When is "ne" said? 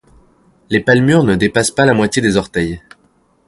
1.23-1.35